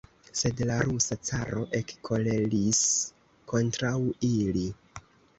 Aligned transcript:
Sed 0.37 0.61
la 0.67 0.75
rusa 0.85 1.17
caro 1.27 1.65
ekkoleris 1.79 2.79
kontraŭ 3.53 3.93
ili. 4.31 4.65